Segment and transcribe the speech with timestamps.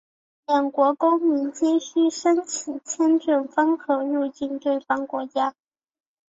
[0.47, 5.53] 两国公民皆须申请签证方可入境对方国家。